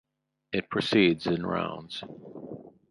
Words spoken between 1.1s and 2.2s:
in rounds.